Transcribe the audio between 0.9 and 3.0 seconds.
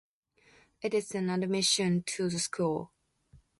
is an animation to the school.